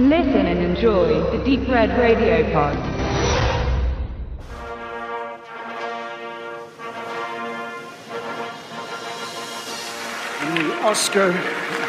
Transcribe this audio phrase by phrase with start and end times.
[0.00, 2.76] Listen and enjoy the Deep Red Radio Pod.
[10.40, 11.32] And the Oscar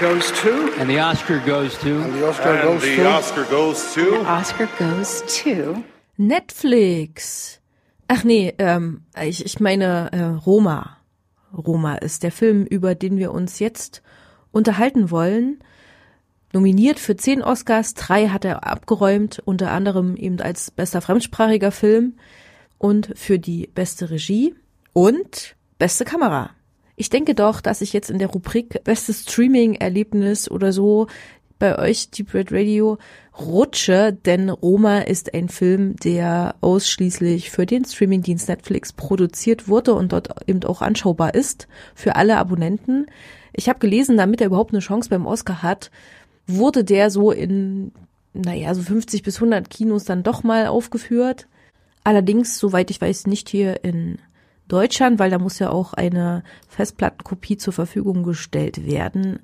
[0.00, 0.72] goes to.
[0.78, 2.00] And the Oscar goes to.
[2.00, 3.08] And the Oscar And goes the to.
[3.08, 4.24] Oscar goes to.
[4.24, 5.84] Oscar goes to.
[6.16, 7.58] Netflix.
[8.06, 10.98] Ach nee, ähm, ich, ich meine äh, Roma.
[11.52, 14.00] Roma ist der Film, über den wir uns jetzt
[14.52, 15.58] unterhalten wollen.
[16.52, 22.14] Nominiert für zehn Oscars, drei hat er abgeräumt, unter anderem eben als bester fremdsprachiger Film
[22.78, 24.54] und für die beste Regie
[24.92, 26.50] und beste Kamera.
[26.94, 31.08] Ich denke doch, dass ich jetzt in der Rubrik bestes Streaming-Erlebnis oder so
[31.58, 32.98] bei euch Deep Red Radio
[33.38, 40.12] rutsche, denn Roma ist ein Film, der ausschließlich für den Streamingdienst Netflix produziert wurde und
[40.12, 43.06] dort eben auch anschaubar ist für alle Abonnenten.
[43.52, 45.90] Ich habe gelesen, damit er überhaupt eine Chance beim Oscar hat,
[46.46, 47.92] wurde der so in,
[48.32, 51.46] naja, so 50 bis 100 Kinos dann doch mal aufgeführt.
[52.04, 54.18] Allerdings, soweit ich weiß, nicht hier in
[54.68, 59.40] Deutschland, weil da muss ja auch eine Festplattenkopie zur Verfügung gestellt werden.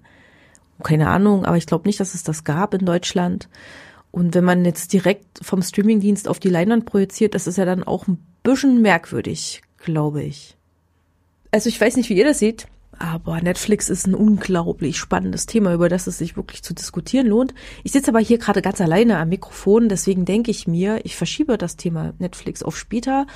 [0.82, 3.48] Keine Ahnung, aber ich glaube nicht, dass es das gab in Deutschland.
[4.10, 7.82] Und wenn man jetzt direkt vom Streamingdienst auf die Leinwand projiziert, das ist ja dann
[7.82, 10.56] auch ein bisschen merkwürdig, glaube ich.
[11.50, 12.66] Also ich weiß nicht, wie ihr das seht,
[13.02, 17.52] aber Netflix ist ein unglaublich spannendes Thema, über das es sich wirklich zu diskutieren lohnt.
[17.82, 21.58] Ich sitze aber hier gerade ganz alleine am Mikrofon, deswegen denke ich mir, ich verschiebe
[21.58, 23.26] das Thema Netflix auf später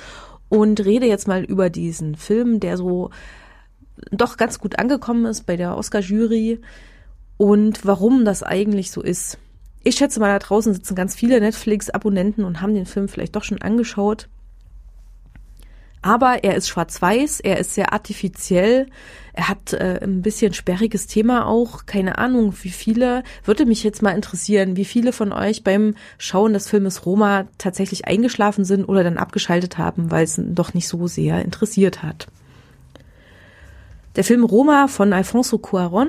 [0.47, 3.09] und rede jetzt mal über diesen Film, der so
[4.11, 6.61] doch ganz gut angekommen ist bei der Oscar-Jury
[7.35, 9.37] und warum das eigentlich so ist.
[9.83, 13.43] Ich schätze mal, da draußen sitzen ganz viele Netflix-Abonnenten und haben den Film vielleicht doch
[13.43, 14.29] schon angeschaut.
[16.07, 18.87] Aber er ist schwarz-weiß, er ist sehr artifiziell,
[19.33, 21.85] er hat äh, ein bisschen sperriges Thema auch.
[21.85, 23.23] Keine Ahnung, wie viele.
[23.43, 28.07] Würde mich jetzt mal interessieren, wie viele von euch beim Schauen des Filmes Roma tatsächlich
[28.07, 32.27] eingeschlafen sind oder dann abgeschaltet haben, weil es doch nicht so sehr interessiert hat.
[34.15, 36.07] Der Film Roma von Alfonso Cuaron,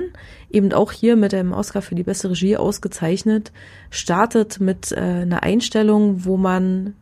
[0.49, 3.51] eben auch hier mit dem Oscar für die beste Regie ausgezeichnet,
[3.89, 6.95] startet mit äh, einer Einstellung, wo man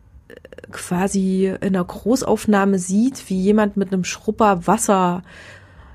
[0.70, 5.22] quasi in einer Großaufnahme sieht, wie jemand mit einem Schrupper Wasser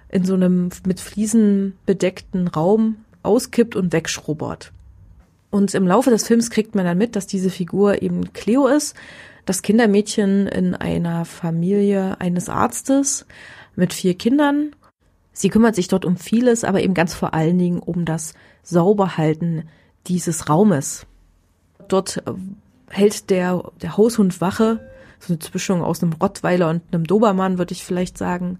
[0.09, 4.71] in so einem mit Fliesen bedeckten Raum auskippt und wegschrubbert.
[5.49, 8.95] Und im Laufe des Films kriegt man dann mit, dass diese Figur eben Cleo ist,
[9.45, 13.25] das Kindermädchen in einer Familie eines Arztes
[13.75, 14.73] mit vier Kindern
[15.33, 19.67] Sie kümmert sich dort um vieles, aber eben ganz vor allen Dingen um das Sauberhalten
[20.05, 21.07] dieses Raumes.
[21.87, 22.23] Dort
[22.93, 24.79] hält der, der Haushund Wache,
[25.19, 28.59] so eine Zwischung aus einem Rottweiler und einem Dobermann, würde ich vielleicht sagen.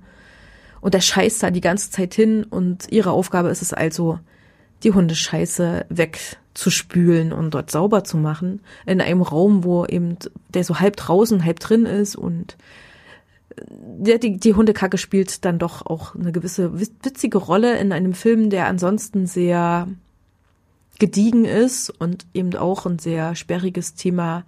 [0.82, 4.20] Und der scheißt da die ganze Zeit hin und ihre Aufgabe ist es also,
[4.84, 8.62] die Hundescheiße wegzuspülen und dort sauber zu machen.
[8.86, 10.18] In einem Raum, wo eben
[10.50, 12.58] der so halb draußen, halb drin ist und
[14.04, 18.50] ja, die, die Hundekacke spielt dann doch auch eine gewisse witzige Rolle in einem Film,
[18.50, 19.88] der ansonsten sehr
[21.00, 24.46] gediegen ist und eben auch ein sehr sperriges Thema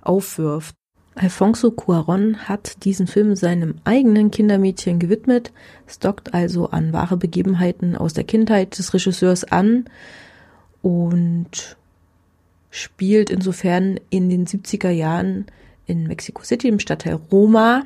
[0.00, 0.74] aufwirft.
[1.14, 5.52] Alfonso Cuaron hat diesen Film seinem eigenen Kindermädchen gewidmet.
[5.86, 9.84] Es dockt also an wahre Begebenheiten aus der Kindheit des Regisseurs an
[10.80, 11.76] und
[12.70, 15.46] spielt insofern in den 70er Jahren
[15.86, 17.84] in Mexico City im Stadtteil Roma,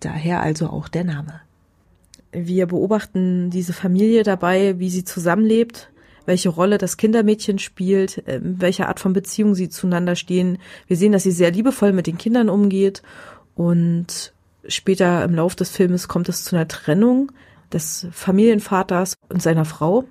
[0.00, 1.40] daher also auch der Name.
[2.32, 5.90] Wir beobachten diese Familie dabei, wie sie zusammenlebt,
[6.26, 10.58] welche Rolle das Kindermädchen spielt, welche Art von Beziehung sie zueinander stehen.
[10.86, 13.02] Wir sehen, dass sie sehr liebevoll mit den Kindern umgeht
[13.54, 14.32] und
[14.66, 17.32] später im Lauf des Filmes kommt es zu einer Trennung
[17.72, 20.04] des Familienvaters und seiner Frau.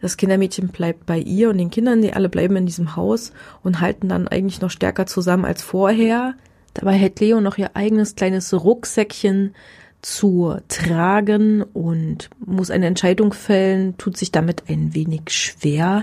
[0.00, 3.80] Das Kindermädchen bleibt bei ihr und den Kindern, die alle bleiben in diesem Haus und
[3.80, 6.34] halten dann eigentlich noch stärker zusammen als vorher.
[6.74, 9.54] Dabei hält Leo noch ihr eigenes kleines Rucksäckchen
[10.02, 16.02] zu tragen und muss eine Entscheidung fällen, tut sich damit ein wenig schwer.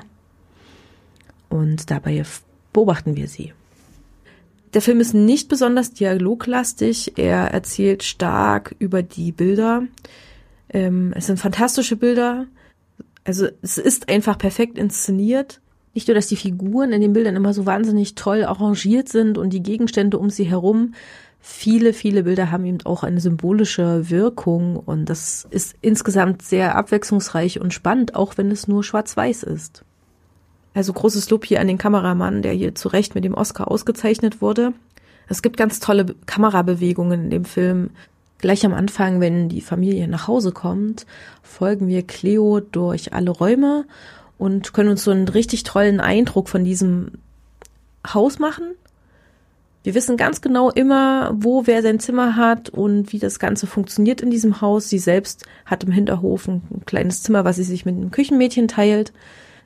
[1.50, 2.24] Und dabei
[2.74, 3.54] beobachten wir sie.
[4.74, 7.18] Der Film ist nicht besonders dialoglastig.
[7.18, 9.84] Er erzählt stark über die Bilder.
[10.69, 12.45] Ähm, es sind fantastische Bilder.
[13.25, 15.60] Also es ist einfach perfekt inszeniert.
[15.94, 19.50] Nicht nur, dass die Figuren in den Bildern immer so wahnsinnig toll arrangiert sind und
[19.52, 20.94] die Gegenstände um sie herum.
[21.42, 27.62] Viele, viele Bilder haben eben auch eine symbolische Wirkung und das ist insgesamt sehr abwechslungsreich
[27.62, 29.84] und spannend, auch wenn es nur schwarz-weiß ist.
[30.74, 34.42] Also großes Lob hier an den Kameramann, der hier zu Recht mit dem Oscar ausgezeichnet
[34.42, 34.74] wurde.
[35.28, 37.92] Es gibt ganz tolle Kamerabewegungen in dem Film.
[38.38, 41.06] Gleich am Anfang, wenn die Familie nach Hause kommt,
[41.44, 43.86] folgen wir Cleo durch alle Räume
[44.38, 47.12] und können uns so einen richtig tollen Eindruck von diesem
[48.08, 48.76] Haus machen.
[49.81, 54.20] Wir wissen ganz genau immer, wo wer sein Zimmer hat und wie das Ganze funktioniert
[54.20, 54.90] in diesem Haus.
[54.90, 58.68] Sie selbst hat im Hinterhof ein, ein kleines Zimmer, was sie sich mit einem Küchenmädchen
[58.68, 59.14] teilt.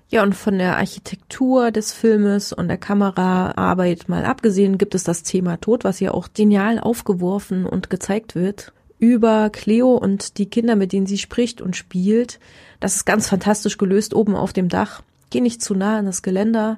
[0.10, 5.24] Ja, und von der Architektur des Filmes und der Kameraarbeit mal abgesehen gibt es das
[5.24, 8.72] Thema Tod, was ja auch genial aufgeworfen und gezeigt wird.
[9.00, 12.40] Über Cleo und die Kinder, mit denen sie spricht und spielt.
[12.80, 15.02] Das ist ganz fantastisch gelöst oben auf dem Dach.
[15.32, 16.78] Geh nicht zu nah an das Geländer,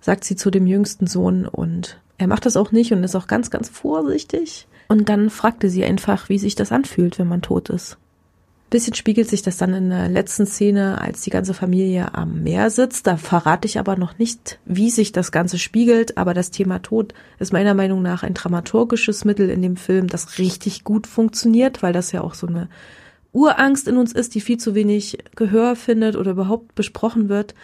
[0.00, 3.26] sagt sie zu dem jüngsten Sohn und er macht das auch nicht und ist auch
[3.26, 4.66] ganz, ganz vorsichtig.
[4.88, 7.98] Und dann fragte sie einfach, wie sich das anfühlt, wenn man tot ist
[8.72, 12.70] bisschen spiegelt sich das dann in der letzten Szene, als die ganze Familie am Meer
[12.70, 13.06] sitzt.
[13.06, 16.16] Da verrate ich aber noch nicht, wie sich das Ganze spiegelt.
[16.16, 20.38] Aber das Thema Tod ist meiner Meinung nach ein dramaturgisches Mittel in dem Film, das
[20.38, 22.68] richtig gut funktioniert, weil das ja auch so eine
[23.32, 27.54] Urangst in uns ist, die viel zu wenig Gehör findet oder überhaupt besprochen wird.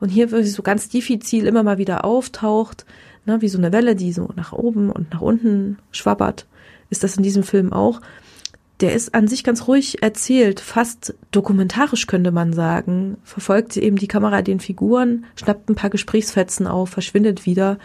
[0.00, 2.86] Und hier wirklich so ganz diffizil immer mal wieder auftaucht,
[3.26, 6.46] ne, wie so eine Welle, die so nach oben und nach unten schwabbert,
[6.88, 8.00] ist das in diesem Film auch
[8.80, 13.18] der ist an sich ganz ruhig erzählt, fast dokumentarisch könnte man sagen.
[13.24, 17.78] Verfolgt eben die Kamera den Figuren, schnappt ein paar Gesprächsfetzen auf, verschwindet wieder.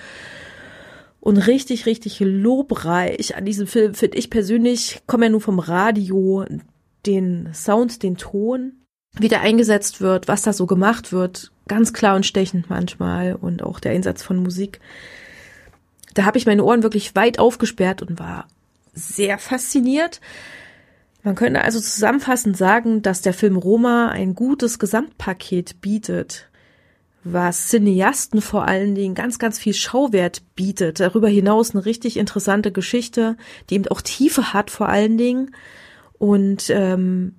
[1.20, 6.46] Und richtig, richtig lobreich an diesem Film finde ich persönlich, komme ja nur vom Radio,
[7.06, 8.74] den Sound, den Ton,
[9.18, 13.64] wie der eingesetzt wird, was da so gemacht wird, ganz klar und stechend manchmal und
[13.64, 14.80] auch der Einsatz von Musik.
[16.14, 18.48] Da habe ich meine Ohren wirklich weit aufgesperrt und war
[18.94, 20.22] sehr fasziniert.
[21.24, 26.50] Man könnte also zusammenfassend sagen, dass der Film Roma ein gutes Gesamtpaket bietet,
[27.24, 31.00] was Cineasten vor allen Dingen ganz, ganz viel Schauwert bietet.
[31.00, 33.36] Darüber hinaus eine richtig interessante Geschichte,
[33.70, 35.56] die eben auch Tiefe hat vor allen Dingen.
[36.20, 37.34] Und ähm,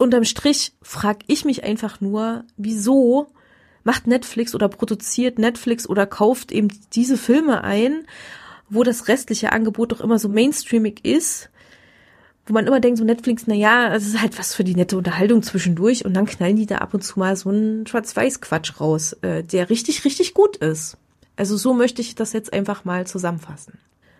[0.00, 3.28] unterm Strich frage ich mich einfach nur, wieso
[3.84, 8.06] macht Netflix oder produziert Netflix oder kauft eben diese Filme ein,
[8.68, 11.50] wo das restliche Angebot doch immer so mainstreamig ist
[12.50, 14.96] wo man immer denkt, so Netflix, na ja, es ist halt was für die nette
[14.96, 19.12] Unterhaltung zwischendurch und dann knallen die da ab und zu mal so einen Schwarz-Weiß-Quatsch raus,
[19.22, 20.96] äh, der richtig, richtig gut ist.
[21.36, 23.74] Also so möchte ich das jetzt einfach mal zusammenfassen.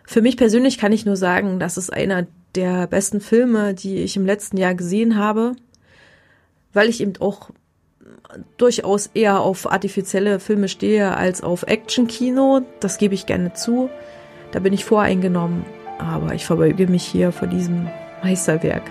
[0.05, 2.25] Für mich persönlich kann ich nur sagen, das ist einer
[2.55, 5.55] der besten Filme, die ich im letzten Jahr gesehen habe,
[6.73, 7.51] weil ich eben auch
[8.57, 12.61] durchaus eher auf artifizielle Filme stehe als auf Action-Kino.
[12.79, 13.89] Das gebe ich gerne zu.
[14.51, 15.65] Da bin ich voreingenommen.
[15.97, 17.87] Aber ich verbeuge mich hier vor diesem
[18.23, 18.83] Meisterwerk.